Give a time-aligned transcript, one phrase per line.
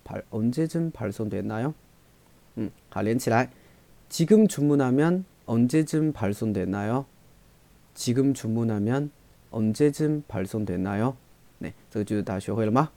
[0.07, 1.73] 발언제쯤派送됐那哟
[2.55, 3.51] 嗯，好，连起来，
[4.09, 7.03] 지금주문하면언제쯤발송됐나 요？
[7.95, 9.09] 지금주문하면
[9.51, 11.13] 언제쯤발송됐나 요？
[11.59, 12.89] 네， 子大家学会了吗？